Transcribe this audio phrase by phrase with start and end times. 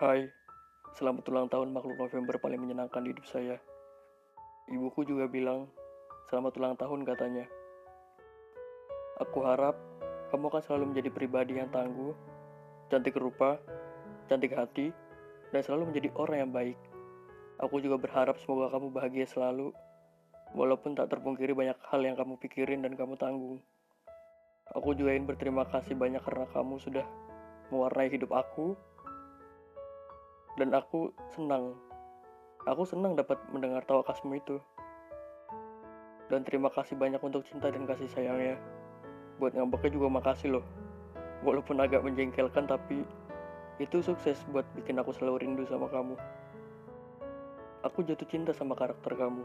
[0.00, 0.24] Hai,
[0.96, 3.60] selamat ulang tahun makhluk November paling menyenangkan di hidup saya.
[4.72, 5.68] Ibuku juga bilang,
[6.32, 7.44] selamat ulang tahun katanya.
[9.20, 9.76] Aku harap
[10.32, 12.16] kamu akan selalu menjadi pribadi yang tangguh,
[12.88, 13.60] cantik rupa,
[14.24, 14.88] cantik hati,
[15.52, 16.80] dan selalu menjadi orang yang baik.
[17.60, 19.68] Aku juga berharap semoga kamu bahagia selalu,
[20.56, 23.60] walaupun tak terpungkiri banyak hal yang kamu pikirin dan kamu tanggung.
[24.72, 27.04] Aku juga ingin berterima kasih banyak karena kamu sudah
[27.68, 28.80] mewarnai hidup aku
[30.60, 31.72] dan aku senang.
[32.68, 34.60] Aku senang dapat mendengar tawa kasmu itu.
[36.28, 38.60] Dan terima kasih banyak untuk cinta dan kasih sayangnya.
[39.40, 40.66] Buat ngambeknya juga makasih loh.
[41.40, 43.08] Walaupun agak menjengkelkan tapi
[43.80, 46.20] itu sukses buat bikin aku selalu rindu sama kamu.
[47.80, 49.40] Aku jatuh cinta sama karakter kamu.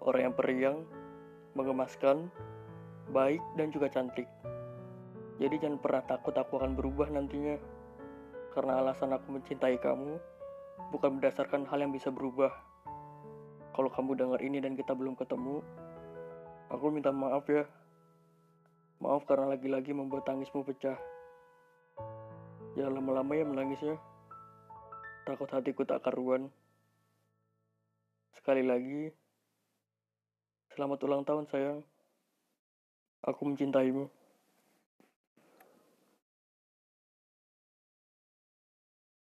[0.00, 0.88] Orang yang periang,
[1.52, 2.32] mengemaskan,
[3.12, 4.24] baik dan juga cantik.
[5.36, 7.60] Jadi jangan pernah takut aku akan berubah nantinya.
[8.54, 10.14] Karena alasan aku mencintai kamu
[10.94, 12.54] bukan berdasarkan hal yang bisa berubah.
[13.74, 15.58] Kalau kamu dengar ini dan kita belum ketemu,
[16.70, 17.66] aku minta maaf ya.
[19.02, 20.94] Maaf karena lagi-lagi membuat tangismu pecah.
[22.78, 23.98] Jangan lama-lama ya menangisnya.
[25.26, 26.46] Takut hatiku tak karuan.
[28.38, 29.10] Sekali lagi,
[30.78, 31.78] selamat ulang tahun sayang.
[33.26, 34.23] Aku mencintaimu.